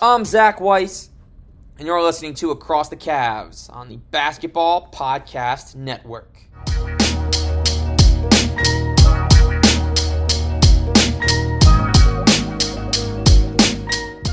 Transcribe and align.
I'm 0.00 0.24
Zach 0.24 0.60
Weiss, 0.60 1.10
and 1.76 1.84
you're 1.84 2.00
listening 2.00 2.32
to 2.34 2.52
Across 2.52 2.90
the 2.90 2.96
Cavs 2.96 3.68
on 3.74 3.88
the 3.88 3.96
Basketball 3.96 4.92
Podcast 4.92 5.74
Network. 5.74 6.38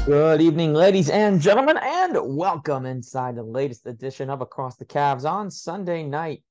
Good 0.06 0.40
evening, 0.40 0.76
ladies 0.76 1.10
and 1.10 1.42
gentlemen, 1.42 1.80
and 1.82 2.16
welcome 2.38 2.86
inside 2.86 3.36
the 3.36 3.42
latest 3.42 3.88
edition 3.88 4.30
of 4.30 4.42
Across 4.42 4.76
the 4.76 4.86
Cavs 4.86 5.28
on 5.28 5.50
Sunday 5.50 6.04
night 6.04 6.44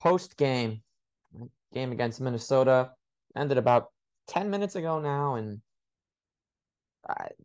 post 0.00 0.36
game. 0.36 0.82
Game 1.72 1.92
against 1.92 2.20
Minnesota 2.20 2.90
ended 3.36 3.56
about 3.56 3.92
10 4.26 4.50
minutes 4.50 4.74
ago 4.74 4.98
now, 4.98 5.36
and 5.36 5.60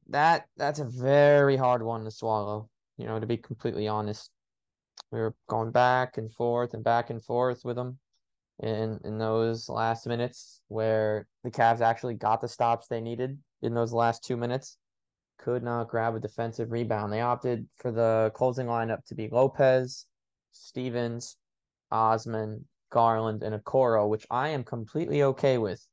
That 0.10 0.46
that's 0.56 0.80
a 0.80 0.86
very 0.86 1.58
hard 1.58 1.84
one 1.84 2.04
to 2.04 2.12
swallow. 2.12 2.70
You 2.98 3.06
know, 3.06 3.20
to 3.20 3.26
be 3.26 3.38
completely 3.38 3.88
honest, 3.88 4.30
we 5.12 5.20
were 5.20 5.36
going 5.48 5.72
back 5.72 6.18
and 6.18 6.32
forth 6.34 6.74
and 6.74 6.84
back 6.84 7.10
and 7.10 7.24
forth 7.24 7.64
with 7.64 7.76
them 7.76 8.00
in 8.60 9.00
in 9.04 9.18
those 9.18 9.70
last 9.70 10.08
minutes 10.08 10.62
where 10.68 11.28
the 11.44 11.52
Cavs 11.52 11.82
actually 11.82 12.16
got 12.16 12.42
the 12.42 12.48
stops 12.48 12.88
they 12.88 13.02
needed 13.02 13.38
in 13.62 13.74
those 13.74 13.94
last 13.94 14.24
two 14.24 14.38
minutes. 14.38 14.78
Could 15.40 15.64
not 15.64 15.88
grab 15.90 16.16
a 16.16 16.20
defensive 16.20 16.72
rebound. 16.72 17.14
They 17.14 17.22
opted 17.22 17.68
for 17.76 17.92
the 17.92 18.32
closing 18.34 18.68
lineup 18.68 19.06
to 19.06 19.16
be 19.16 19.30
Lopez, 19.30 20.08
Stevens, 20.52 21.38
Osman, 21.92 22.66
Garland, 22.90 23.44
and 23.44 23.56
Okoro, 23.64 24.10
which 24.10 24.26
I 24.32 24.50
am 24.50 24.64
completely 24.64 25.24
okay 25.24 25.58
with. 25.58 25.86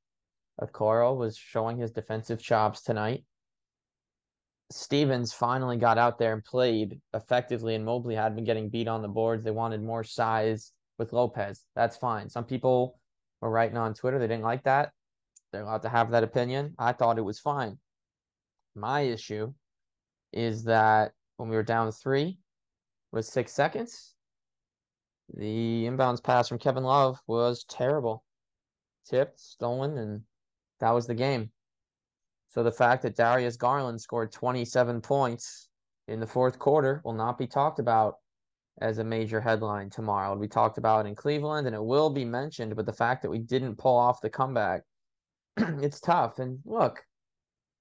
Okoro 0.60 1.16
was 1.16 1.36
showing 1.36 1.77
his 1.77 1.91
defensive 1.91 2.41
chops 2.41 2.83
tonight. 2.83 3.24
Stevens 4.70 5.33
finally 5.33 5.77
got 5.77 5.98
out 5.98 6.19
there 6.19 6.33
and 6.33 6.45
played 6.45 7.01
effectively, 7.12 7.75
and 7.75 7.84
Mobley 7.84 8.15
had 8.15 8.34
been 8.34 8.45
getting 8.45 8.70
beat 8.70 8.89
on 8.89 9.03
the 9.03 9.09
boards. 9.09 9.45
They 9.45 9.51
wanted 9.51 9.83
more 9.83 10.05
size 10.05 10.73
with 10.98 11.12
Lopez. 11.12 11.65
That's 11.75 11.97
fine. 11.97 12.29
Some 12.29 12.45
people 12.45 12.98
were 13.41 13.51
writing 13.51 13.77
on 13.77 13.95
Twitter 13.95 14.19
they 14.19 14.27
didn't 14.27 14.42
like 14.42 14.65
that. 14.65 14.92
They're 15.53 15.62
allowed 15.62 15.83
to 15.83 15.89
have 15.89 16.11
that 16.11 16.25
opinion. 16.25 16.75
I 16.79 16.92
thought 16.92 17.19
it 17.19 17.23
was 17.23 17.39
fine. 17.39 17.79
My 18.75 19.03
issue 19.03 19.53
is 20.33 20.65
that 20.65 21.12
when 21.37 21.48
we 21.48 21.57
were 21.57 21.62
down 21.62 21.92
three 21.92 22.39
with 23.12 23.27
six 23.27 23.53
seconds, 23.53 24.15
the 25.33 25.85
inbounds 25.85 26.23
pass 26.23 26.48
from 26.48 26.59
Kevin 26.59 26.85
Love 26.85 27.20
was 27.27 27.65
terrible. 27.65 28.25
Tipped, 29.09 29.39
stolen, 29.39 29.97
and 29.98 30.23
that 30.81 30.91
was 30.91 31.07
the 31.07 31.15
game. 31.15 31.51
So 32.55 32.62
the 32.62 32.70
fact 32.70 33.02
that 33.02 33.16
Darius 33.16 33.56
Garland 33.56 34.00
scored 34.00 34.30
27 34.30 35.00
points 35.00 35.69
in 36.06 36.20
the 36.20 36.27
fourth 36.28 36.56
quarter 36.56 37.00
will 37.05 37.12
not 37.12 37.36
be 37.36 37.48
talked 37.48 37.80
about 37.80 38.14
as 38.80 38.98
a 38.98 39.05
major 39.05 39.41
headline 39.41 39.91
tomorrow. 39.91 40.30
It'll 40.30 40.41
be 40.41 40.46
talked 40.46 40.78
about 40.78 41.05
in 41.05 41.16
Cleveland 41.16 41.66
and 41.66 41.74
it 41.74 41.83
will 41.83 42.11
be 42.11 42.24
mentioned, 42.24 42.77
but 42.77 42.86
the 42.86 42.92
fact 42.92 43.22
that 43.22 43.30
we 43.30 43.41
didn't 43.41 43.74
pull 43.74 43.96
off 43.96 44.20
the 44.20 44.30
comeback, 44.30 44.83
it's 45.56 45.98
tough. 45.98 46.38
And 46.38 46.61
look, 46.64 47.05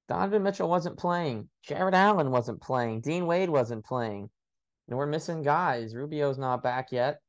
Donovan 0.09 0.41
Mitchell 0.41 0.69
wasn't 0.69 0.97
playing. 0.97 1.49
Jarrett 1.61 1.93
Allen 1.93 2.31
wasn't 2.31 2.59
playing. 2.59 3.01
Dean 3.01 3.27
Wade 3.27 3.51
wasn't 3.51 3.85
playing. 3.85 4.27
And 4.87 4.97
we're 4.97 5.05
missing 5.05 5.43
guys. 5.43 5.95
Rubio's 5.95 6.39
not 6.39 6.63
back 6.63 6.91
yet. 6.91 7.19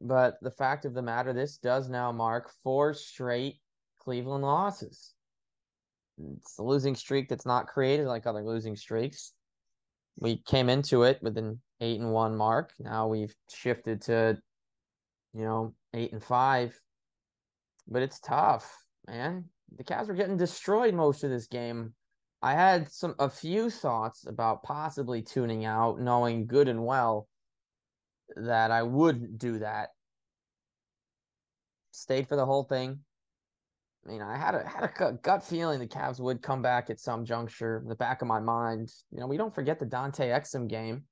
But 0.00 0.36
the 0.42 0.52
fact 0.52 0.84
of 0.84 0.94
the 0.94 1.02
matter, 1.02 1.32
this 1.32 1.58
does 1.58 1.88
now 1.88 2.12
mark 2.12 2.52
four 2.62 2.94
straight 2.94 3.56
Cleveland 3.98 4.44
losses 4.44 5.13
it's 6.18 6.58
a 6.58 6.62
losing 6.62 6.94
streak 6.94 7.28
that's 7.28 7.46
not 7.46 7.66
created 7.66 8.06
like 8.06 8.26
other 8.26 8.44
losing 8.44 8.76
streaks. 8.76 9.32
We 10.18 10.42
came 10.46 10.68
into 10.68 11.02
it 11.02 11.18
with 11.22 11.36
an 11.38 11.60
eight 11.80 12.00
and 12.00 12.12
one 12.12 12.36
mark. 12.36 12.72
Now 12.78 13.08
we've 13.08 13.34
shifted 13.50 14.02
to, 14.02 14.38
you 15.32 15.44
know, 15.44 15.74
eight 15.92 16.12
and 16.12 16.22
five. 16.22 16.78
But 17.88 18.02
it's 18.02 18.20
tough, 18.20 18.72
man. 19.06 19.44
The 19.76 19.84
Cavs 19.84 20.08
were 20.08 20.14
getting 20.14 20.36
destroyed 20.36 20.94
most 20.94 21.24
of 21.24 21.30
this 21.30 21.48
game. 21.48 21.94
I 22.40 22.52
had 22.52 22.90
some 22.90 23.14
a 23.18 23.28
few 23.28 23.70
thoughts 23.70 24.26
about 24.26 24.62
possibly 24.62 25.22
tuning 25.22 25.64
out, 25.64 26.00
knowing 26.00 26.46
good 26.46 26.68
and 26.68 26.84
well 26.84 27.26
that 28.36 28.70
I 28.70 28.82
wouldn't 28.82 29.38
do 29.38 29.58
that. 29.58 29.90
Stayed 31.90 32.28
for 32.28 32.36
the 32.36 32.46
whole 32.46 32.64
thing. 32.64 33.00
I 34.04 34.10
mean, 34.10 34.20
I 34.20 34.36
had 34.36 34.54
a 34.54 34.66
had 34.66 34.84
a 34.84 35.12
gut 35.22 35.42
feeling 35.42 35.78
the 35.78 35.86
Cavs 35.86 36.20
would 36.20 36.42
come 36.42 36.60
back 36.60 36.90
at 36.90 37.00
some 37.00 37.24
juncture. 37.24 37.78
In 37.82 37.88
the 37.88 37.94
back 37.94 38.20
of 38.20 38.28
my 38.28 38.40
mind, 38.40 38.92
you 39.10 39.18
know, 39.18 39.26
we 39.26 39.36
don't 39.36 39.54
forget 39.54 39.78
the 39.78 39.86
Dante 39.86 40.28
Exum 40.28 40.68
game 40.68 41.04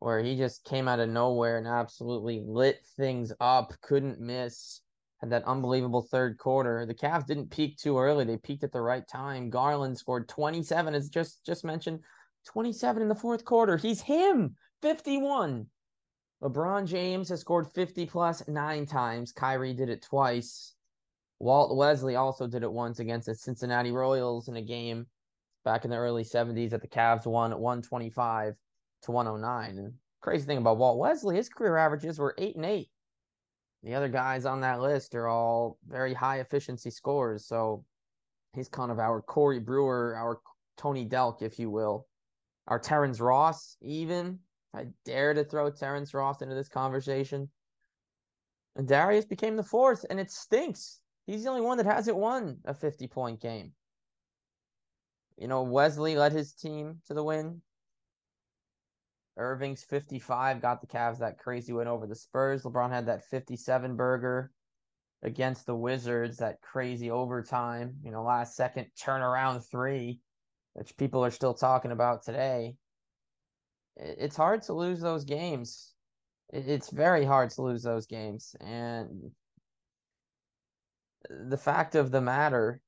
where 0.00 0.20
he 0.20 0.36
just 0.36 0.64
came 0.64 0.88
out 0.88 0.98
of 0.98 1.08
nowhere 1.08 1.58
and 1.58 1.66
absolutely 1.66 2.42
lit 2.44 2.80
things 2.96 3.32
up, 3.40 3.72
couldn't 3.82 4.20
miss. 4.20 4.80
Had 5.20 5.30
that 5.30 5.44
unbelievable 5.44 6.00
third 6.00 6.38
quarter. 6.38 6.86
The 6.86 6.94
Cavs 6.94 7.26
didn't 7.26 7.50
peak 7.50 7.76
too 7.76 7.98
early; 7.98 8.24
they 8.24 8.38
peaked 8.38 8.64
at 8.64 8.72
the 8.72 8.80
right 8.80 9.06
time. 9.06 9.50
Garland 9.50 9.98
scored 9.98 10.28
27, 10.28 10.94
as 10.94 11.10
just 11.10 11.44
just 11.44 11.62
mentioned, 11.62 12.00
27 12.46 13.02
in 13.02 13.08
the 13.08 13.14
fourth 13.14 13.44
quarter. 13.44 13.76
He's 13.76 14.00
him, 14.00 14.56
51. 14.80 15.66
LeBron 16.42 16.86
James 16.86 17.28
has 17.28 17.40
scored 17.40 17.70
50 17.70 18.06
plus 18.06 18.48
nine 18.48 18.86
times. 18.86 19.30
Kyrie 19.30 19.74
did 19.74 19.90
it 19.90 20.00
twice. 20.00 20.74
Walt 21.40 21.74
Wesley 21.74 22.16
also 22.16 22.46
did 22.46 22.62
it 22.62 22.70
once 22.70 22.98
against 22.98 23.26
the 23.26 23.34
Cincinnati 23.34 23.90
Royals 23.90 24.48
in 24.48 24.56
a 24.56 24.62
game 24.62 25.06
back 25.64 25.84
in 25.84 25.90
the 25.90 25.96
early 25.96 26.22
70s 26.22 26.70
that 26.70 26.82
the 26.82 26.88
Cavs 26.88 27.26
won 27.26 27.50
125 27.58 28.54
to 29.02 29.10
109. 29.10 29.78
And 29.78 29.94
crazy 30.20 30.44
thing 30.44 30.58
about 30.58 30.76
Walt 30.76 30.98
Wesley, 30.98 31.36
his 31.36 31.48
career 31.48 31.78
averages 31.78 32.18
were 32.18 32.34
8 32.36 32.56
and 32.56 32.66
8. 32.66 32.88
The 33.82 33.94
other 33.94 34.08
guys 34.08 34.44
on 34.44 34.60
that 34.60 34.80
list 34.80 35.14
are 35.14 35.28
all 35.28 35.78
very 35.88 36.12
high 36.12 36.40
efficiency 36.40 36.90
scores. 36.90 37.46
So 37.46 37.86
he's 38.54 38.68
kind 38.68 38.92
of 38.92 38.98
our 38.98 39.22
Corey 39.22 39.60
Brewer, 39.60 40.14
our 40.16 40.40
Tony 40.76 41.06
Delk, 41.06 41.40
if 41.40 41.58
you 41.58 41.70
will. 41.70 42.06
Our 42.66 42.78
Terrence 42.78 43.18
Ross, 43.18 43.78
even. 43.80 44.38
I 44.74 44.88
dare 45.06 45.32
to 45.32 45.44
throw 45.44 45.70
Terrence 45.70 46.12
Ross 46.12 46.42
into 46.42 46.54
this 46.54 46.68
conversation. 46.68 47.48
And 48.76 48.86
Darius 48.86 49.24
became 49.24 49.56
the 49.56 49.62
fourth, 49.62 50.04
and 50.10 50.20
it 50.20 50.30
stinks. 50.30 51.00
He's 51.26 51.44
the 51.44 51.50
only 51.50 51.62
one 51.62 51.78
that 51.78 51.86
hasn't 51.86 52.16
won 52.16 52.58
a 52.64 52.74
50 52.74 53.06
point 53.08 53.40
game. 53.40 53.72
You 55.36 55.48
know, 55.48 55.62
Wesley 55.62 56.16
led 56.16 56.32
his 56.32 56.52
team 56.52 57.00
to 57.06 57.14
the 57.14 57.24
win. 57.24 57.62
Irving's 59.36 59.82
55 59.82 60.60
got 60.60 60.80
the 60.80 60.86
Cavs 60.86 61.18
that 61.18 61.38
crazy 61.38 61.72
win 61.72 61.88
over 61.88 62.06
the 62.06 62.14
Spurs. 62.14 62.62
LeBron 62.62 62.90
had 62.90 63.06
that 63.06 63.24
57 63.24 63.96
burger 63.96 64.52
against 65.22 65.66
the 65.66 65.74
Wizards, 65.74 66.38
that 66.38 66.60
crazy 66.60 67.10
overtime, 67.10 67.96
you 68.02 68.10
know, 68.10 68.22
last 68.22 68.56
second 68.56 68.86
turnaround 68.98 69.64
three, 69.70 70.20
which 70.74 70.96
people 70.96 71.24
are 71.24 71.30
still 71.30 71.54
talking 71.54 71.90
about 71.90 72.22
today. 72.22 72.76
It's 73.96 74.36
hard 74.36 74.62
to 74.62 74.72
lose 74.72 75.00
those 75.00 75.24
games. 75.24 75.94
It's 76.52 76.90
very 76.90 77.24
hard 77.24 77.50
to 77.50 77.62
lose 77.62 77.82
those 77.82 78.06
games. 78.06 78.54
And 78.60 79.30
the 81.28 81.58
fact 81.58 81.94
of 81.94 82.10
the 82.10 82.20
matter 82.20 82.80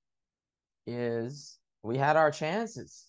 is 0.87 1.59
we 1.83 1.99
had 1.99 2.17
our 2.17 2.31
chances 2.31 3.07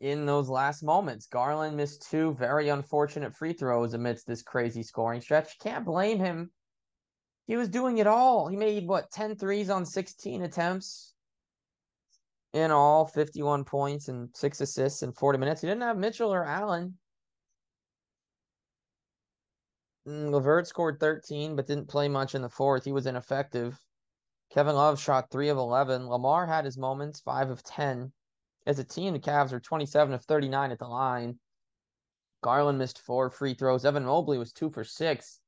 in 0.00 0.24
those 0.24 0.48
last 0.48 0.82
moments. 0.82 1.26
Garland 1.26 1.76
missed 1.76 2.10
two 2.10 2.34
very 2.34 2.68
unfortunate 2.68 3.34
free 3.34 3.52
throws 3.52 3.94
amidst 3.94 4.26
this 4.26 4.42
crazy 4.42 4.82
scoring 4.82 5.20
stretch. 5.20 5.58
Can't 5.58 5.84
blame 5.84 6.18
him. 6.18 6.50
He 7.46 7.56
was 7.56 7.68
doing 7.68 7.98
it 7.98 8.06
all. 8.06 8.48
He 8.48 8.56
made 8.56 8.86
what 8.86 9.10
10 9.10 9.36
threes 9.36 9.70
on 9.70 9.84
16 9.84 10.42
attempts 10.42 11.14
in 12.52 12.70
all, 12.70 13.06
51 13.06 13.64
points 13.64 14.08
and 14.08 14.28
six 14.34 14.60
assists 14.60 15.02
in 15.02 15.12
40 15.12 15.38
minutes. 15.38 15.60
He 15.60 15.66
didn't 15.66 15.82
have 15.82 15.98
Mitchell 15.98 16.32
or 16.32 16.44
Allen. 16.44 16.96
Mm, 20.10 20.32
LeVert 20.32 20.66
scored 20.66 20.98
13, 20.98 21.54
but 21.54 21.68
didn't 21.68 21.86
play 21.86 22.08
much 22.08 22.34
in 22.34 22.42
the 22.42 22.48
fourth. 22.48 22.84
He 22.84 22.90
was 22.90 23.06
ineffective. 23.06 23.78
Kevin 24.50 24.74
Love 24.74 24.98
shot 24.98 25.30
three 25.30 25.50
of 25.50 25.56
11. 25.56 26.08
Lamar 26.08 26.48
had 26.48 26.64
his 26.64 26.76
moments, 26.76 27.20
five 27.20 27.48
of 27.48 27.62
10. 27.62 28.12
As 28.66 28.80
a 28.80 28.84
team, 28.84 29.12
the 29.12 29.20
Cavs 29.20 29.52
are 29.52 29.60
27 29.60 30.12
of 30.12 30.24
39 30.24 30.72
at 30.72 30.80
the 30.80 30.88
line. 30.88 31.38
Garland 32.42 32.78
missed 32.78 32.98
four 32.98 33.30
free 33.30 33.54
throws. 33.54 33.84
Evan 33.84 34.04
Mobley 34.04 34.36
was 34.36 34.52
two 34.52 34.68
for 34.70 34.82
six. 34.82 35.38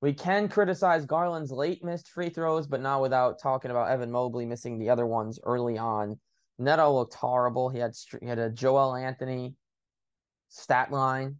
We 0.00 0.12
can 0.12 0.48
criticize 0.48 1.06
Garland's 1.06 1.52
late 1.52 1.84
missed 1.84 2.08
free 2.08 2.30
throws, 2.30 2.66
but 2.66 2.80
not 2.80 3.02
without 3.02 3.38
talking 3.38 3.70
about 3.70 3.90
Evan 3.90 4.10
Mobley 4.10 4.46
missing 4.46 4.78
the 4.78 4.90
other 4.90 5.06
ones 5.06 5.38
early 5.44 5.78
on. 5.78 6.18
Neto 6.58 6.92
looked 6.92 7.14
horrible. 7.14 7.68
He 7.68 7.78
had 7.78 7.94
he 8.20 8.26
had 8.26 8.40
a 8.40 8.50
Joel 8.50 8.96
Anthony 8.96 9.54
stat 10.48 10.90
line 10.90 11.38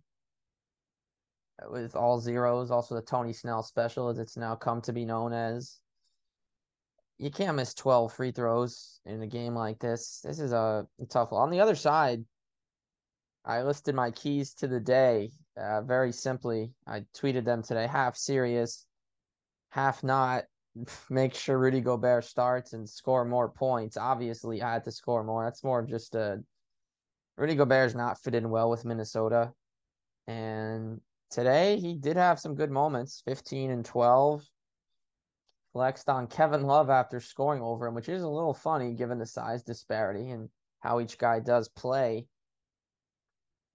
with 1.70 1.96
all 1.96 2.20
zeros, 2.20 2.70
also 2.70 2.94
the 2.94 3.02
Tony 3.02 3.32
Snell 3.32 3.62
special, 3.62 4.08
as 4.08 4.18
it's 4.18 4.36
now 4.36 4.54
come 4.54 4.80
to 4.82 4.92
be 4.92 5.04
known 5.04 5.32
as. 5.32 5.80
you 7.18 7.30
can't 7.30 7.56
miss 7.56 7.72
12 7.74 8.12
free 8.12 8.30
throws 8.30 9.00
in 9.06 9.22
a 9.22 9.26
game 9.26 9.54
like 9.54 9.78
this. 9.78 10.20
This 10.22 10.38
is 10.38 10.52
a, 10.52 10.86
tough 11.08 11.32
one. 11.32 11.42
On 11.42 11.50
the 11.50 11.60
other 11.60 11.74
side, 11.74 12.24
I 13.44 13.62
listed 13.62 13.94
my 13.94 14.10
keys 14.10 14.52
to 14.54 14.66
the 14.66 14.80
day 14.80 15.30
uh, 15.56 15.80
very 15.82 16.12
simply. 16.12 16.72
I 16.86 17.04
tweeted 17.16 17.44
them 17.44 17.62
today 17.62 17.86
half 17.86 18.16
serious, 18.16 18.86
half 19.70 20.02
not. 20.02 20.44
Make 21.10 21.34
sure 21.34 21.58
Rudy 21.58 21.80
Gobert 21.80 22.24
starts 22.24 22.74
and 22.74 22.88
score 22.88 23.24
more 23.24 23.48
points. 23.48 23.96
Obviously, 23.96 24.60
I 24.60 24.74
had 24.74 24.84
to 24.84 24.92
score 24.92 25.24
more. 25.24 25.44
That's 25.44 25.64
more 25.64 25.80
of 25.80 25.88
just 25.88 26.14
a 26.14 26.42
Rudy 27.36 27.54
Gobert's 27.54 27.94
not 27.94 28.18
fit 28.20 28.34
in 28.34 28.50
well 28.50 28.68
with 28.68 28.84
Minnesota. 28.84 29.52
And 30.26 31.00
today 31.30 31.78
he 31.78 31.94
did 31.94 32.16
have 32.16 32.40
some 32.40 32.54
good 32.54 32.70
moments 32.70 33.22
15 33.26 33.70
and 33.70 33.84
12 33.84 34.44
flexed 35.72 36.08
on 36.08 36.26
Kevin 36.26 36.62
Love 36.62 36.88
after 36.88 37.20
scoring 37.20 37.60
over 37.60 37.86
him, 37.86 37.94
which 37.94 38.08
is 38.08 38.22
a 38.22 38.28
little 38.28 38.54
funny 38.54 38.94
given 38.94 39.18
the 39.18 39.26
size 39.26 39.62
disparity 39.62 40.30
and 40.30 40.48
how 40.80 41.00
each 41.00 41.18
guy 41.18 41.38
does 41.38 41.68
play. 41.68 42.26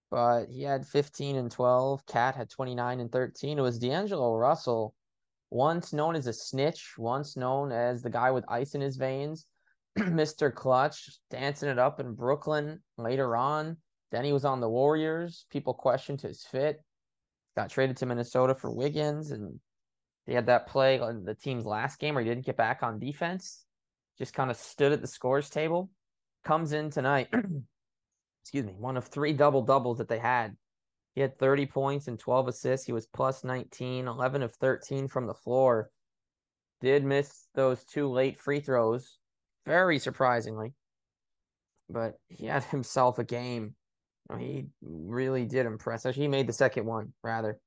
But 0.10 0.48
he 0.50 0.64
had 0.64 0.88
15 0.88 1.36
and 1.36 1.52
12. 1.52 2.06
Cat 2.08 2.36
had 2.36 2.50
29 2.50 3.00
and 3.00 3.12
13. 3.12 3.60
It 3.60 3.62
was 3.62 3.78
D'Angelo 3.78 4.36
Russell, 4.36 4.96
once 5.52 5.94
known 5.94 6.16
as 6.16 6.26
a 6.26 6.34
snitch, 6.34 6.96
once 6.98 7.38
known 7.38 7.72
as 7.72 8.02
the 8.02 8.10
guy 8.10 8.32
with 8.32 8.46
ice 8.48 8.74
in 8.74 8.82
his 8.82 8.98
veins, 8.98 9.46
Mr. 10.00 10.52
Clutch, 10.52 11.08
dancing 11.30 11.70
it 11.70 11.78
up 11.78 12.00
in 12.00 12.16
Brooklyn 12.16 12.82
later 12.98 13.36
on. 13.36 13.78
Then 14.12 14.26
he 14.26 14.34
was 14.34 14.44
on 14.44 14.60
the 14.60 14.70
Warriors. 14.70 15.46
People 15.52 15.76
questioned 15.76 16.22
his 16.22 16.44
fit. 16.44 16.84
Got 17.56 17.70
traded 17.70 17.98
to 17.98 18.06
Minnesota 18.06 18.56
for 18.56 18.72
Wiggins 18.72 19.32
and 19.32 19.60
he 20.26 20.34
had 20.34 20.46
that 20.46 20.68
play 20.68 21.00
on 21.00 21.24
the 21.26 21.34
team's 21.34 21.66
last 21.66 22.00
game 22.00 22.16
where 22.16 22.24
he 22.24 22.30
didn't 22.30 22.46
get 22.46 22.58
back 22.58 22.84
on 22.84 23.00
defense, 23.00 23.66
just 24.18 24.34
kind 24.34 24.52
of 24.52 24.58
stood 24.58 24.92
at 24.92 25.02
the 25.02 25.08
scores 25.08 25.50
table. 25.50 25.90
Comes 26.44 26.74
in 26.74 26.90
tonight, 26.90 27.30
excuse 28.44 28.66
me, 28.66 28.74
one 28.78 28.98
of 28.98 29.06
three 29.06 29.34
double 29.34 29.62
doubles 29.62 29.98
that 29.98 30.08
they 30.08 30.20
had. 30.20 30.56
He 31.14 31.22
had 31.22 31.38
30 31.38 31.66
points 31.66 32.08
and 32.08 32.18
12 32.18 32.48
assists. 32.48 32.86
He 32.86 32.94
was 32.94 33.06
plus 33.08 33.44
19, 33.44 34.08
11 34.08 34.44
of 34.44 34.56
13 34.56 35.08
from 35.08 35.28
the 35.28 35.34
floor. 35.34 35.90
Did 36.80 37.04
miss 37.04 37.48
those 37.54 37.84
two 37.84 38.08
late 38.08 38.40
free 38.40 38.60
throws, 38.60 39.18
very 39.66 40.00
surprisingly. 40.00 40.74
But 41.90 42.18
he 42.30 42.46
had 42.46 42.64
himself 42.66 43.20
a 43.20 43.24
game. 43.24 43.76
Oh, 44.30 44.38
he 44.38 44.68
really 44.82 45.46
did 45.46 45.66
impress 45.66 46.06
us. 46.06 46.16
He 46.16 46.28
made 46.28 46.48
the 46.48 46.54
second 46.54 46.86
one, 46.86 47.14
rather. 47.24 47.60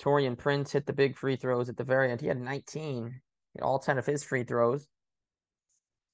Taurean 0.00 0.36
Prince 0.36 0.72
hit 0.72 0.86
the 0.86 0.92
big 0.92 1.16
free 1.16 1.36
throws 1.36 1.68
at 1.68 1.76
the 1.76 1.84
very 1.84 2.10
end. 2.10 2.20
He 2.20 2.26
had 2.26 2.40
19, 2.40 3.20
all 3.60 3.78
10 3.78 3.98
of 3.98 4.06
his 4.06 4.24
free 4.24 4.44
throws. 4.44 4.88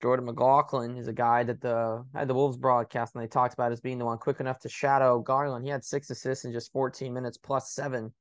Jordan 0.02 0.26
McLaughlin 0.26 0.96
is 0.96 1.08
a 1.08 1.12
guy 1.12 1.42
that 1.44 1.60
the 1.60 2.04
had 2.14 2.28
the 2.28 2.34
Wolves 2.34 2.58
broadcast 2.58 3.14
and 3.14 3.24
they 3.24 3.28
talked 3.28 3.54
about 3.54 3.72
as 3.72 3.80
being 3.80 3.98
the 3.98 4.04
one 4.04 4.18
quick 4.18 4.40
enough 4.40 4.58
to 4.60 4.68
shadow 4.68 5.20
Garland. 5.20 5.64
He 5.64 5.70
had 5.70 5.84
six 5.84 6.10
assists 6.10 6.44
in 6.44 6.52
just 6.52 6.70
14 6.72 7.14
minutes 7.14 7.38
plus 7.38 7.70
seven. 7.70 8.12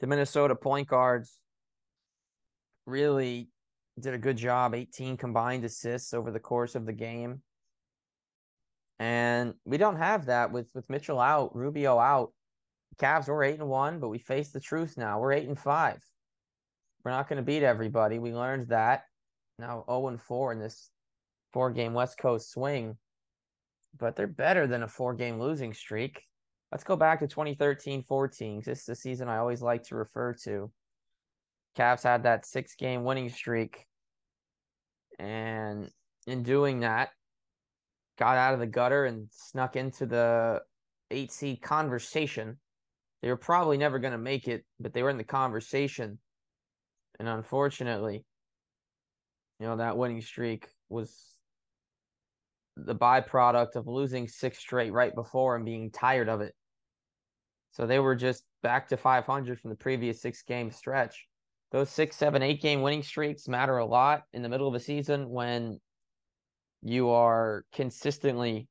The 0.00 0.06
Minnesota 0.06 0.54
point 0.54 0.88
guards 0.88 1.38
really 2.86 3.50
did 4.00 4.14
a 4.14 4.18
good 4.18 4.38
job. 4.38 4.74
18 4.74 5.16
combined 5.16 5.64
assists 5.64 6.14
over 6.14 6.30
the 6.30 6.40
course 6.40 6.74
of 6.74 6.86
the 6.86 6.92
game. 6.92 7.42
And 8.98 9.54
we 9.64 9.76
don't 9.76 9.96
have 9.96 10.26
that 10.26 10.52
with 10.52 10.70
with 10.74 10.88
Mitchell 10.88 11.20
out, 11.20 11.54
Rubio 11.54 11.98
out. 11.98 12.32
Cavs 12.98 13.28
were 13.28 13.44
eight 13.44 13.60
and 13.60 13.68
one, 13.68 14.00
but 14.00 14.08
we 14.08 14.18
face 14.18 14.50
the 14.50 14.60
truth 14.60 14.96
now. 14.96 15.20
We're 15.20 15.32
eight 15.32 15.48
and 15.48 15.58
five. 15.58 16.02
We're 17.04 17.10
not 17.10 17.28
going 17.28 17.36
to 17.36 17.42
beat 17.42 17.62
everybody. 17.62 18.18
We 18.18 18.32
learned 18.32 18.68
that. 18.68 19.04
Now 19.58 19.84
0 19.88 20.08
and 20.08 20.20
4 20.20 20.52
in 20.52 20.58
this 20.58 20.90
four 21.52 21.70
game 21.70 21.94
West 21.94 22.18
Coast 22.18 22.50
swing. 22.50 22.96
But 23.98 24.16
they're 24.16 24.26
better 24.26 24.66
than 24.66 24.82
a 24.82 24.88
four 24.88 25.14
game 25.14 25.38
losing 25.38 25.72
streak. 25.72 26.22
Let's 26.72 26.84
go 26.84 26.96
back 26.96 27.20
to 27.20 27.28
2013 27.28 28.02
14. 28.02 28.62
This 28.64 28.80
is 28.80 28.84
the 28.84 28.94
season 28.94 29.28
I 29.28 29.38
always 29.38 29.62
like 29.62 29.84
to 29.84 29.96
refer 29.96 30.34
to. 30.44 30.70
Cavs 31.78 32.02
had 32.02 32.24
that 32.24 32.44
six 32.44 32.74
game 32.74 33.04
winning 33.04 33.28
streak. 33.28 33.86
And 35.18 35.90
in 36.26 36.42
doing 36.42 36.80
that, 36.80 37.10
got 38.18 38.36
out 38.36 38.54
of 38.54 38.60
the 38.60 38.66
gutter 38.66 39.04
and 39.04 39.28
snuck 39.30 39.76
into 39.76 40.06
the 40.06 40.62
eight 41.10 41.30
seed 41.30 41.62
conversation 41.62 42.58
they 43.22 43.28
were 43.28 43.36
probably 43.36 43.78
never 43.78 43.98
going 43.98 44.12
to 44.12 44.18
make 44.18 44.46
it, 44.46 44.64
but 44.78 44.92
they 44.92 45.02
were 45.02 45.10
in 45.10 45.18
the 45.18 45.24
conversation. 45.24 46.18
And 47.18 47.28
unfortunately, 47.28 48.24
you 49.58 49.66
know, 49.66 49.76
that 49.78 49.96
winning 49.96 50.20
streak 50.20 50.68
was 50.88 51.12
the 52.76 52.94
byproduct 52.94 53.74
of 53.74 53.86
losing 53.86 54.28
six 54.28 54.58
straight 54.58 54.92
right 54.92 55.14
before 55.14 55.56
and 55.56 55.64
being 55.64 55.90
tired 55.90 56.28
of 56.28 56.42
it. 56.42 56.54
So 57.72 57.86
they 57.86 57.98
were 57.98 58.14
just 58.14 58.44
back 58.62 58.88
to 58.88 58.96
500 58.96 59.60
from 59.60 59.70
the 59.70 59.76
previous 59.76 60.20
six 60.20 60.42
game 60.42 60.70
stretch. 60.70 61.26
Those 61.72 61.90
six, 61.90 62.16
seven, 62.16 62.42
eight 62.42 62.62
game 62.62 62.82
winning 62.82 63.02
streaks 63.02 63.48
matter 63.48 63.78
a 63.78 63.86
lot 63.86 64.22
in 64.34 64.42
the 64.42 64.48
middle 64.48 64.68
of 64.68 64.74
a 64.74 64.80
season 64.80 65.30
when 65.30 65.80
you 66.86 67.10
are 67.10 67.64
consistently 67.72 68.68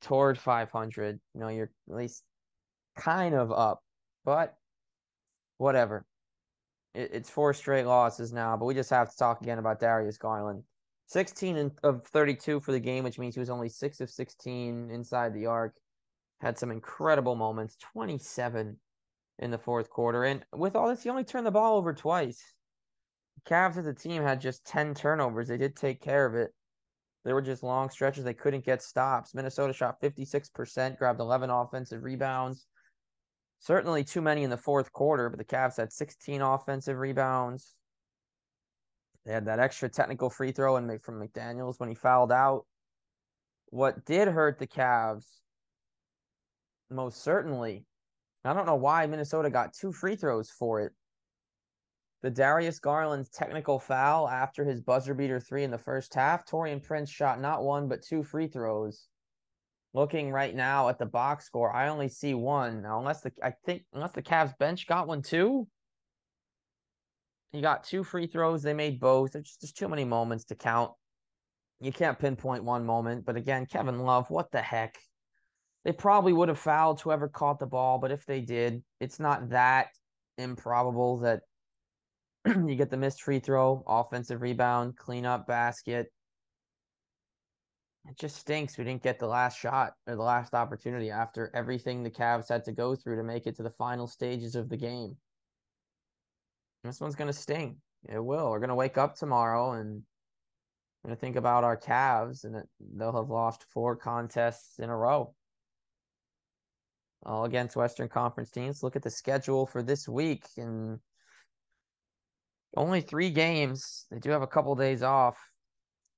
toward 0.00 0.38
500. 0.38 1.20
You 1.34 1.40
know, 1.40 1.48
you're 1.48 1.70
at 1.90 1.94
least 1.94 2.24
kind 2.96 3.34
of 3.34 3.52
up, 3.52 3.82
but 4.24 4.54
whatever. 5.58 6.06
It, 6.94 7.10
it's 7.12 7.28
four 7.28 7.52
straight 7.52 7.84
losses 7.84 8.32
now, 8.32 8.56
but 8.56 8.64
we 8.64 8.72
just 8.72 8.88
have 8.88 9.10
to 9.10 9.16
talk 9.16 9.42
again 9.42 9.58
about 9.58 9.78
Darius 9.78 10.16
Garland. 10.16 10.62
16 11.08 11.70
of 11.82 12.06
32 12.06 12.60
for 12.60 12.72
the 12.72 12.80
game, 12.80 13.04
which 13.04 13.18
means 13.18 13.34
he 13.34 13.40
was 13.40 13.50
only 13.50 13.68
6 13.68 14.00
of 14.00 14.08
16 14.08 14.90
inside 14.90 15.34
the 15.34 15.44
arc. 15.44 15.74
Had 16.40 16.58
some 16.58 16.70
incredible 16.70 17.34
moments, 17.34 17.76
27 17.92 18.78
in 19.40 19.50
the 19.50 19.58
fourth 19.58 19.90
quarter. 19.90 20.24
And 20.24 20.46
with 20.56 20.76
all 20.76 20.88
this, 20.88 21.02
he 21.02 21.10
only 21.10 21.24
turned 21.24 21.46
the 21.46 21.50
ball 21.50 21.76
over 21.76 21.92
twice. 21.92 22.42
Cavs 23.46 23.76
as 23.76 23.86
a 23.86 23.92
team 23.92 24.22
had 24.22 24.40
just 24.40 24.64
10 24.64 24.94
turnovers. 24.94 25.48
They 25.48 25.58
did 25.58 25.76
take 25.76 26.00
care 26.00 26.24
of 26.24 26.34
it. 26.34 26.54
There 27.24 27.34
were 27.34 27.42
just 27.42 27.62
long 27.62 27.90
stretches 27.90 28.24
they 28.24 28.34
couldn't 28.34 28.64
get 28.64 28.82
stops. 28.82 29.34
Minnesota 29.34 29.72
shot 29.72 30.00
56%, 30.00 30.98
grabbed 30.98 31.20
11 31.20 31.50
offensive 31.50 32.02
rebounds. 32.02 32.66
Certainly 33.58 34.04
too 34.04 34.22
many 34.22 34.42
in 34.42 34.50
the 34.50 34.56
fourth 34.56 34.90
quarter, 34.92 35.28
but 35.28 35.38
the 35.38 35.44
Cavs 35.44 35.76
had 35.76 35.92
16 35.92 36.40
offensive 36.40 36.96
rebounds. 36.96 37.74
They 39.26 39.32
had 39.32 39.44
that 39.46 39.58
extra 39.58 39.90
technical 39.90 40.30
free 40.30 40.52
throw 40.52 40.76
and 40.76 41.02
from 41.02 41.20
McDaniels 41.20 41.78
when 41.78 41.90
he 41.90 41.94
fouled 41.94 42.32
out. 42.32 42.64
What 43.66 44.06
did 44.06 44.28
hurt 44.28 44.58
the 44.58 44.66
Cavs 44.66 45.26
most 46.90 47.22
certainly, 47.22 47.84
I 48.44 48.52
don't 48.52 48.66
know 48.66 48.74
why 48.74 49.06
Minnesota 49.06 49.48
got 49.50 49.72
two 49.72 49.92
free 49.92 50.16
throws 50.16 50.50
for 50.50 50.80
it. 50.80 50.92
The 52.22 52.30
Darius 52.30 52.78
Garland's 52.78 53.30
technical 53.30 53.78
foul 53.78 54.28
after 54.28 54.64
his 54.64 54.80
buzzer 54.80 55.14
beater 55.14 55.40
three 55.40 55.64
in 55.64 55.70
the 55.70 55.78
first 55.78 56.14
half. 56.14 56.46
Taurean 56.46 56.82
Prince 56.82 57.10
shot 57.10 57.40
not 57.40 57.64
one 57.64 57.88
but 57.88 58.02
two 58.02 58.22
free 58.22 58.46
throws 58.46 59.08
looking 59.92 60.30
right 60.30 60.54
now 60.54 60.88
at 60.88 60.98
the 60.98 61.06
box 61.06 61.46
score, 61.46 61.72
I 61.72 61.88
only 61.88 62.08
see 62.08 62.34
one. 62.34 62.82
Now, 62.82 62.98
unless 62.98 63.22
the 63.22 63.32
I 63.42 63.52
think 63.64 63.84
unless 63.92 64.12
the 64.12 64.22
Cavs 64.22 64.56
bench 64.58 64.86
got 64.86 65.08
one 65.08 65.22
too. 65.22 65.66
He 67.52 67.60
got 67.60 67.82
two 67.82 68.04
free 68.04 68.28
throws. 68.28 68.62
They 68.62 68.74
made 68.74 69.00
both. 69.00 69.32
There's 69.32 69.56
just, 69.60 69.76
too 69.76 69.88
many 69.88 70.04
moments 70.04 70.44
to 70.46 70.54
count. 70.54 70.92
You 71.80 71.90
can't 71.90 72.18
pinpoint 72.18 72.62
one 72.62 72.86
moment. 72.86 73.24
But 73.24 73.36
again, 73.36 73.66
Kevin 73.66 73.98
Love, 73.98 74.30
what 74.30 74.52
the 74.52 74.62
heck? 74.62 74.96
They 75.84 75.90
probably 75.90 76.32
would 76.32 76.48
have 76.48 76.60
fouled 76.60 77.00
whoever 77.00 77.26
caught 77.26 77.58
the 77.58 77.66
ball, 77.66 77.98
but 77.98 78.12
if 78.12 78.24
they 78.24 78.40
did, 78.40 78.84
it's 79.00 79.18
not 79.18 79.48
that 79.48 79.88
improbable 80.38 81.18
that 81.20 81.40
you 82.46 82.74
get 82.76 82.90
the 82.90 82.96
missed 82.96 83.22
free 83.22 83.38
throw, 83.38 83.82
offensive 83.86 84.42
rebound, 84.42 84.96
cleanup 84.96 85.46
basket, 85.46 86.10
it 88.08 88.18
just 88.18 88.36
stinks 88.36 88.78
we 88.78 88.84
didn't 88.84 89.02
get 89.02 89.18
the 89.18 89.26
last 89.26 89.58
shot 89.58 89.92
or 90.06 90.16
the 90.16 90.22
last 90.22 90.54
opportunity 90.54 91.10
after 91.10 91.50
everything 91.54 92.02
the 92.02 92.10
Cavs 92.10 92.48
had 92.48 92.64
to 92.64 92.72
go 92.72 92.96
through 92.96 93.16
to 93.16 93.22
make 93.22 93.46
it 93.46 93.56
to 93.56 93.62
the 93.62 93.70
final 93.70 94.06
stages 94.06 94.56
of 94.56 94.68
the 94.68 94.76
game. 94.76 95.16
This 96.82 97.00
one's 97.00 97.14
gonna 97.14 97.32
sting. 97.32 97.76
It 98.08 98.18
will. 98.18 98.50
We're 98.50 98.60
gonna 98.60 98.74
wake 98.74 98.96
up 98.96 99.16
tomorrow 99.16 99.72
and 99.72 100.02
gonna 101.04 101.16
think 101.16 101.36
about 101.36 101.64
our 101.64 101.76
Cavs, 101.76 102.44
and 102.44 102.64
they'll 102.96 103.16
have 103.16 103.28
lost 103.28 103.64
four 103.64 103.96
contests 103.96 104.78
in 104.78 104.88
a 104.88 104.96
row. 104.96 105.34
All 107.24 107.44
against 107.44 107.76
Western 107.76 108.08
Conference 108.08 108.50
teams. 108.50 108.82
Look 108.82 108.96
at 108.96 109.02
the 109.02 109.10
schedule 109.10 109.66
for 109.66 109.82
this 109.82 110.08
week, 110.08 110.46
and 110.56 110.98
only 112.76 113.00
three 113.00 113.30
games. 113.30 114.06
They 114.10 114.18
do 114.18 114.30
have 114.30 114.42
a 114.42 114.46
couple 114.46 114.74
days 114.74 115.02
off 115.02 115.38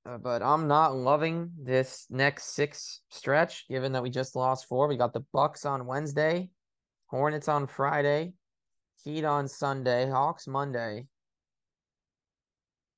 uh, 0.05 0.19
but 0.19 0.43
I'm 0.43 0.67
not 0.67 0.97
loving 0.97 1.51
this 1.63 2.07
next 2.11 2.55
six 2.55 3.01
stretch, 3.11 3.67
given 3.69 3.93
that 3.93 4.03
we 4.03 4.11
just 4.11 4.35
lost 4.35 4.67
four. 4.67 4.89
We 4.89 4.97
got 4.97 5.13
the 5.13 5.25
Bucks 5.33 5.65
on 5.65 5.87
Wednesday, 5.87 6.51
Hornets 7.07 7.49
on 7.49 7.67
Friday, 7.69 8.33
Heat 9.05 9.25
on 9.25 9.47
Sunday, 9.47 10.09
Hawks 10.11 10.49
Monday. 10.49 11.07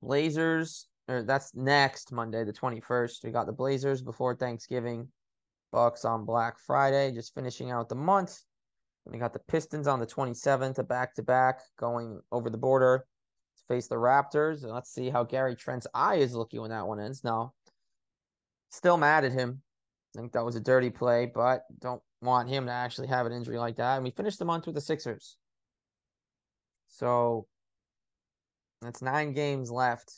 Blazers, 0.01 0.87
or 1.07 1.23
that's 1.23 1.55
next 1.55 2.11
Monday, 2.11 2.43
the 2.43 2.53
21st. 2.53 3.23
We 3.23 3.31
got 3.31 3.45
the 3.45 3.53
Blazers 3.53 4.01
before 4.01 4.35
Thanksgiving, 4.35 5.07
Bucks 5.71 6.05
on 6.05 6.25
Black 6.25 6.59
Friday, 6.59 7.11
just 7.11 7.35
finishing 7.35 7.71
out 7.71 7.89
the 7.89 7.95
month. 7.95 8.41
We 9.05 9.19
got 9.19 9.33
the 9.33 9.39
Pistons 9.47 9.87
on 9.87 9.99
the 9.99 10.07
27th, 10.07 10.79
a 10.79 10.83
back 10.83 11.13
to 11.15 11.23
back 11.23 11.61
going 11.77 12.19
over 12.31 12.49
the 12.49 12.57
border 12.57 13.05
face 13.67 13.87
the 13.87 13.95
Raptors. 13.95 14.63
And 14.63 14.71
let's 14.71 14.91
see 14.91 15.09
how 15.09 15.23
Gary 15.23 15.55
Trent's 15.55 15.87
eye 15.93 16.15
is 16.15 16.35
looking 16.35 16.61
when 16.61 16.71
that 16.71 16.87
one 16.87 16.99
ends. 16.99 17.23
Now, 17.23 17.53
still 18.69 18.97
mad 18.97 19.25
at 19.25 19.31
him. 19.31 19.61
I 20.15 20.19
think 20.19 20.31
that 20.33 20.45
was 20.45 20.55
a 20.55 20.61
dirty 20.61 20.89
play, 20.89 21.29
but 21.33 21.63
don't 21.79 22.01
want 22.21 22.49
him 22.49 22.65
to 22.65 22.71
actually 22.71 23.07
have 23.07 23.25
an 23.25 23.33
injury 23.33 23.57
like 23.57 23.75
that. 23.77 23.95
And 23.95 24.03
we 24.03 24.11
finished 24.11 24.39
the 24.39 24.45
month 24.45 24.65
with 24.65 24.75
the 24.75 24.81
Sixers. 24.81 25.37
So 26.87 27.47
that's 28.81 29.01
nine 29.01 29.33
games 29.33 29.71
left 29.71 30.13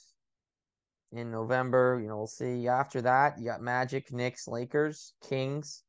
in 1.11 1.31
November. 1.31 1.99
You 2.01 2.09
know, 2.09 2.17
we'll 2.17 2.27
see. 2.27 2.67
After 2.67 3.01
that, 3.01 3.39
you 3.39 3.45
got 3.45 3.61
Magic, 3.61 4.11
Knicks, 4.11 4.47
Lakers, 4.47 5.13
Kings, 5.27 5.83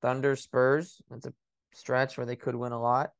Thunder, 0.00 0.34
Spurs. 0.34 1.00
That's 1.10 1.26
a 1.26 1.34
stretch 1.72 2.16
where 2.16 2.26
they 2.26 2.36
could 2.36 2.56
win 2.56 2.72
a 2.72 2.80
lot. 2.80 3.10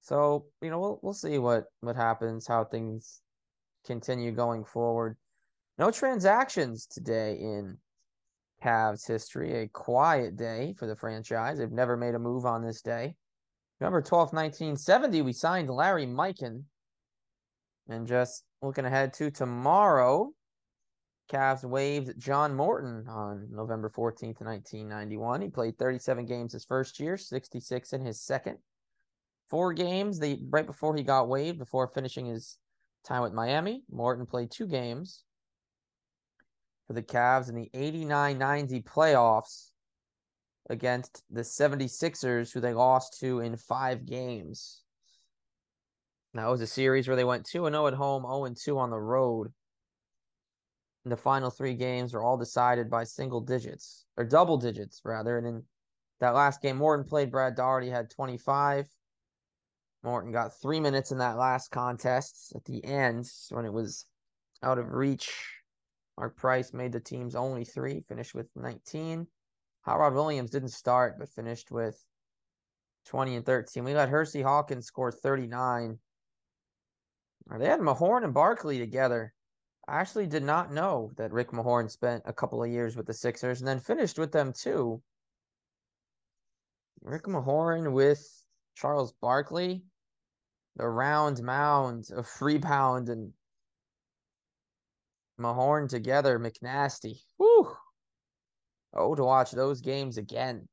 So, 0.00 0.46
you 0.62 0.70
know, 0.70 0.78
we'll 0.80 1.00
we'll 1.02 1.14
see 1.14 1.38
what 1.38 1.64
what 1.80 1.96
happens, 1.96 2.46
how 2.46 2.64
things 2.64 3.20
continue 3.86 4.32
going 4.32 4.64
forward. 4.64 5.16
No 5.78 5.90
transactions 5.90 6.86
today 6.86 7.38
in 7.40 7.78
Cavs 8.62 9.06
history. 9.06 9.62
A 9.62 9.68
quiet 9.68 10.36
day 10.36 10.74
for 10.78 10.86
the 10.86 10.96
franchise. 10.96 11.58
They've 11.58 11.70
never 11.70 11.96
made 11.96 12.14
a 12.14 12.18
move 12.18 12.44
on 12.44 12.62
this 12.64 12.82
day. 12.82 13.14
November 13.80 14.02
12th, 14.02 14.34
1970, 14.34 15.22
we 15.22 15.32
signed 15.32 15.70
Larry 15.70 16.06
Mikan. 16.06 16.64
And 17.88 18.06
just 18.06 18.44
looking 18.60 18.84
ahead 18.84 19.14
to 19.14 19.30
tomorrow, 19.30 20.32
Cavs 21.32 21.64
waived 21.64 22.18
John 22.18 22.54
Morton 22.54 23.06
on 23.08 23.48
November 23.50 23.88
14th, 23.88 24.40
1991. 24.42 25.40
He 25.40 25.48
played 25.48 25.78
37 25.78 26.26
games 26.26 26.52
his 26.52 26.64
first 26.64 27.00
year, 27.00 27.16
66 27.16 27.92
in 27.92 28.04
his 28.04 28.20
second. 28.20 28.58
Four 29.50 29.72
games 29.72 30.20
the 30.20 30.38
right 30.48 30.66
before 30.66 30.94
he 30.96 31.02
got 31.02 31.28
waived, 31.28 31.58
before 31.58 31.88
finishing 31.88 32.26
his 32.26 32.56
time 33.04 33.22
with 33.22 33.32
Miami. 33.32 33.82
Morton 33.90 34.24
played 34.24 34.50
two 34.50 34.68
games 34.68 35.24
for 36.86 36.92
the 36.92 37.02
Cavs 37.02 37.48
in 37.48 37.56
the 37.56 37.70
89-90 37.74 38.84
playoffs 38.84 39.70
against 40.68 41.24
the 41.30 41.40
76ers, 41.40 42.52
who 42.52 42.60
they 42.60 42.72
lost 42.72 43.18
to 43.20 43.40
in 43.40 43.56
five 43.56 44.06
games. 44.06 44.82
That 46.34 46.46
was 46.46 46.60
a 46.60 46.66
series 46.66 47.08
where 47.08 47.16
they 47.16 47.24
went 47.24 47.44
2 47.44 47.64
0 47.64 47.86
at 47.88 47.94
home, 47.94 48.22
0 48.22 48.54
2 48.56 48.78
on 48.78 48.90
the 48.90 49.00
road. 49.00 49.52
And 51.04 51.10
the 51.10 51.16
final 51.16 51.50
three 51.50 51.74
games 51.74 52.14
were 52.14 52.22
all 52.22 52.36
decided 52.36 52.88
by 52.88 53.02
single 53.02 53.40
digits, 53.40 54.04
or 54.16 54.24
double 54.24 54.58
digits, 54.58 55.00
rather. 55.04 55.38
And 55.38 55.46
in 55.46 55.62
that 56.20 56.34
last 56.34 56.62
game, 56.62 56.76
Morton 56.76 57.04
played 57.04 57.32
Brad 57.32 57.56
Daugherty, 57.56 57.88
had 57.90 58.10
25. 58.10 58.86
Morton 60.02 60.32
got 60.32 60.54
three 60.54 60.80
minutes 60.80 61.12
in 61.12 61.18
that 61.18 61.36
last 61.36 61.70
contest 61.70 62.52
at 62.56 62.64
the 62.64 62.84
end 62.84 63.30
when 63.50 63.64
it 63.64 63.72
was 63.72 64.06
out 64.62 64.78
of 64.78 64.92
reach. 64.92 65.60
Mark 66.16 66.36
Price 66.36 66.72
made 66.72 66.92
the 66.92 67.00
team's 67.00 67.34
only 67.34 67.64
three, 67.64 68.00
finished 68.08 68.34
with 68.34 68.48
19. 68.56 69.26
Hot 69.82 69.98
Rod 69.98 70.14
Williams 70.14 70.50
didn't 70.50 70.68
start, 70.68 71.18
but 71.18 71.28
finished 71.28 71.70
with 71.70 72.02
20 73.06 73.36
and 73.36 73.46
13. 73.46 73.84
We 73.84 73.94
let 73.94 74.08
Hersey 74.08 74.42
Hawkins 74.42 74.86
score 74.86 75.10
39. 75.12 75.98
They 77.58 77.66
had 77.66 77.80
Mahorn 77.80 78.24
and 78.24 78.34
Barkley 78.34 78.78
together. 78.78 79.32
I 79.88 79.98
actually 79.98 80.26
did 80.26 80.44
not 80.44 80.72
know 80.72 81.10
that 81.16 81.32
Rick 81.32 81.50
Mahorn 81.50 81.90
spent 81.90 82.22
a 82.26 82.32
couple 82.32 82.62
of 82.62 82.70
years 82.70 82.96
with 82.96 83.06
the 83.06 83.14
Sixers 83.14 83.60
and 83.60 83.66
then 83.66 83.80
finished 83.80 84.18
with 84.18 84.30
them 84.30 84.52
too. 84.52 85.02
Rick 87.02 87.24
Mahorn 87.24 87.92
with 87.92 88.22
Charles 88.74 89.12
Barkley, 89.20 89.82
the 90.76 90.88
round 90.88 91.42
mound 91.42 92.10
of 92.14 92.28
Rebound 92.40 93.08
and 93.08 93.32
Mahorn 95.38 95.88
together, 95.88 96.38
McNasty. 96.38 97.20
Whew. 97.38 97.76
Oh, 98.92 99.14
to 99.14 99.24
watch 99.24 99.52
those 99.52 99.80
games 99.80 100.18
again. 100.18 100.68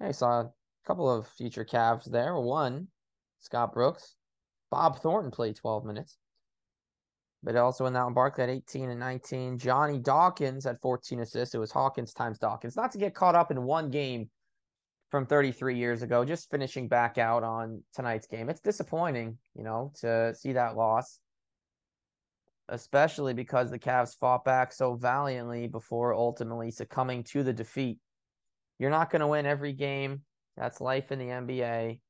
I 0.00 0.12
saw 0.12 0.40
a 0.40 0.52
couple 0.86 1.10
of 1.10 1.28
future 1.28 1.64
Cavs 1.64 2.10
there. 2.10 2.38
One, 2.38 2.88
Scott 3.38 3.72
Brooks. 3.72 4.16
Bob 4.70 5.00
Thornton 5.00 5.30
played 5.30 5.56
12 5.56 5.84
minutes. 5.84 6.16
But 7.42 7.56
also 7.56 7.86
in 7.86 7.92
that 7.92 8.04
one, 8.04 8.14
Barkley 8.14 8.42
had 8.42 8.50
18 8.50 8.90
and 8.90 9.00
19. 9.00 9.58
Johnny 9.58 9.98
Dawkins 9.98 10.64
had 10.64 10.80
14 10.80 11.20
assists. 11.20 11.54
It 11.54 11.58
was 11.58 11.72
Hawkins 11.72 12.14
times 12.14 12.38
Dawkins. 12.38 12.76
Not 12.76 12.92
to 12.92 12.98
get 12.98 13.14
caught 13.14 13.34
up 13.34 13.50
in 13.50 13.64
one 13.64 13.90
game 13.90 14.30
from 15.12 15.26
33 15.26 15.76
years 15.76 16.02
ago, 16.02 16.24
just 16.24 16.50
finishing 16.50 16.88
back 16.88 17.18
out 17.18 17.44
on 17.44 17.84
tonight's 17.94 18.26
game. 18.26 18.50
It's 18.50 18.60
disappointing, 18.60 19.38
you 19.54 19.62
know, 19.62 19.92
to 20.00 20.34
see 20.34 20.54
that 20.54 20.76
loss 20.76 21.20
especially 22.68 23.34
because 23.34 23.70
the 23.70 23.78
Cavs 23.78 24.16
fought 24.18 24.44
back 24.44 24.72
so 24.72 24.94
valiantly 24.94 25.66
before 25.66 26.14
ultimately 26.14 26.70
succumbing 26.70 27.22
to 27.24 27.42
the 27.42 27.52
defeat. 27.52 27.98
You're 28.78 28.90
not 28.90 29.10
going 29.10 29.20
to 29.20 29.26
win 29.26 29.46
every 29.46 29.74
game. 29.74 30.22
That's 30.56 30.80
life 30.80 31.12
in 31.12 31.18
the 31.18 31.26
NBA. 31.26 32.00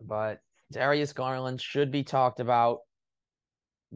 But 0.00 0.40
Darius 0.72 1.12
Garland 1.12 1.60
should 1.60 1.90
be 1.90 2.02
talked 2.02 2.40
about 2.40 2.78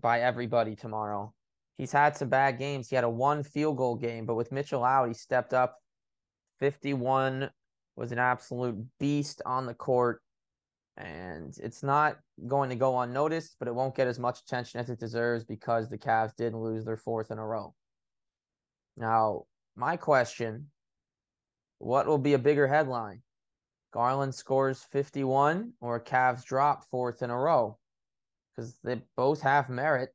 by 0.00 0.20
everybody 0.20 0.76
tomorrow. 0.76 1.32
He's 1.78 1.92
had 1.92 2.16
some 2.16 2.28
bad 2.28 2.58
games. 2.58 2.90
He 2.90 2.94
had 2.94 3.04
a 3.04 3.10
one 3.10 3.42
field 3.42 3.78
goal 3.78 3.96
game, 3.96 4.26
but 4.26 4.34
with 4.34 4.52
Mitchell 4.52 4.84
out, 4.84 5.08
he 5.08 5.14
stepped 5.14 5.54
up. 5.54 5.76
51 6.58 7.50
was 7.96 8.12
an 8.12 8.18
absolute 8.18 8.76
beast 8.98 9.42
on 9.44 9.66
the 9.66 9.74
court 9.74 10.22
and 10.96 11.56
it's 11.62 11.82
not 11.82 12.18
going 12.46 12.68
to 12.68 12.76
go 12.76 13.00
unnoticed, 13.00 13.56
but 13.58 13.68
it 13.68 13.74
won't 13.74 13.94
get 13.94 14.06
as 14.06 14.18
much 14.18 14.40
attention 14.40 14.80
as 14.80 14.90
it 14.90 15.00
deserves 15.00 15.44
because 15.44 15.88
the 15.88 15.98
Cavs 15.98 16.36
did 16.36 16.54
lose 16.54 16.84
their 16.84 16.96
fourth 16.96 17.30
in 17.30 17.38
a 17.38 17.46
row. 17.46 17.74
Now, 18.96 19.44
my 19.76 19.96
question 19.96 20.66
what 21.78 22.06
will 22.06 22.18
be 22.18 22.34
a 22.34 22.38
bigger 22.38 22.66
headline? 22.66 23.22
Garland 23.92 24.34
scores 24.34 24.86
51 24.92 25.72
or 25.80 25.98
Cavs 25.98 26.44
drop 26.44 26.84
fourth 26.90 27.22
in 27.22 27.30
a 27.30 27.38
row? 27.38 27.78
Because 28.54 28.78
they 28.84 29.00
both 29.16 29.40
have 29.40 29.70
merit. 29.70 30.10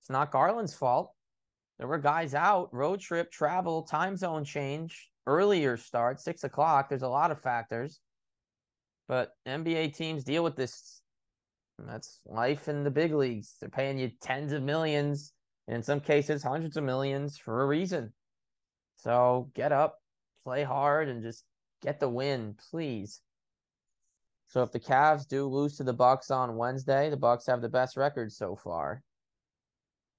It's 0.00 0.10
not 0.10 0.30
Garland's 0.30 0.74
fault. 0.74 1.12
There 1.78 1.88
were 1.88 1.98
guys 1.98 2.34
out, 2.34 2.72
road 2.72 3.00
trip, 3.00 3.32
travel, 3.32 3.82
time 3.82 4.16
zone 4.16 4.44
change, 4.44 5.09
earlier 5.30 5.76
start, 5.76 6.20
six 6.20 6.42
o'clock. 6.42 6.88
There's 6.88 7.02
a 7.02 7.08
lot 7.08 7.30
of 7.30 7.40
factors. 7.40 8.00
But 9.06 9.30
NBA 9.46 9.96
teams 9.96 10.24
deal 10.24 10.42
with 10.42 10.56
this. 10.56 11.00
That's 11.78 12.20
life 12.26 12.68
in 12.68 12.84
the 12.84 12.90
big 12.90 13.14
leagues. 13.14 13.54
They're 13.60 13.70
paying 13.70 13.98
you 13.98 14.10
tens 14.20 14.52
of 14.52 14.62
millions, 14.62 15.32
and 15.66 15.76
in 15.76 15.82
some 15.82 16.00
cases, 16.00 16.42
hundreds 16.42 16.76
of 16.76 16.84
millions 16.84 17.38
for 17.38 17.62
a 17.62 17.66
reason. 17.66 18.12
So 18.96 19.50
get 19.54 19.72
up, 19.72 19.98
play 20.44 20.62
hard, 20.62 21.08
and 21.08 21.22
just 21.22 21.44
get 21.80 22.00
the 22.00 22.08
win, 22.08 22.56
please. 22.70 23.20
So 24.48 24.62
if 24.62 24.72
the 24.72 24.80
Cavs 24.80 25.28
do 25.28 25.46
lose 25.46 25.76
to 25.76 25.84
the 25.84 25.92
Bucks 25.92 26.30
on 26.30 26.56
Wednesday, 26.56 27.08
the 27.08 27.16
Bucks 27.16 27.46
have 27.46 27.62
the 27.62 27.68
best 27.68 27.96
record 27.96 28.32
so 28.32 28.56
far. 28.56 29.00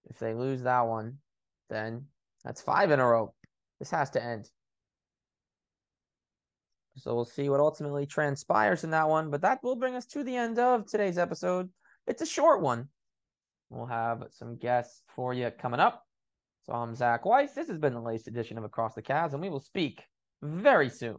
If 0.10 0.20
they 0.20 0.34
lose 0.34 0.63
that 0.63 0.88
one, 0.88 1.18
then 1.70 2.06
that's 2.44 2.62
five 2.62 2.91
in 2.91 3.00
a 3.00 3.06
row. 3.06 3.34
This 3.80 3.91
has 3.91 4.10
to 4.12 4.24
end. 4.24 4.50
So 6.98 7.15
we'll 7.15 7.25
see 7.25 7.50
what 7.50 7.60
ultimately 7.60 8.05
transpires 8.05 8.83
in 8.83 8.91
that 8.91 9.07
one. 9.07 9.29
But 9.29 9.41
that 9.41 9.63
will 9.63 9.75
bring 9.75 9.95
us 9.95 10.05
to 10.07 10.24
the 10.24 10.36
end 10.36 10.60
of 10.60 10.86
today's 10.86 11.17
episode. 11.17 11.69
It's 12.07 12.21
a 12.21 12.25
short 12.25 12.62
one. 12.62 12.89
We'll 13.69 13.86
have 13.86 14.24
some 14.31 14.57
guests 14.57 15.01
for 15.15 15.33
you 15.33 15.50
coming 15.51 15.79
up. 15.79 16.05
So 16.65 16.74
I'm 16.74 16.93
Zach 16.93 17.25
Weiss. 17.25 17.53
This 17.53 17.69
has 17.69 17.77
been 17.77 17.93
the 17.93 18.01
latest 18.01 18.27
edition 18.27 18.57
of 18.57 18.63
Across 18.63 18.95
the 18.95 19.01
Cavs, 19.01 19.33
and 19.33 19.41
we 19.41 19.50
will 19.50 19.62
speak 19.62 20.03
very 20.41 20.89
soon. 20.89 21.17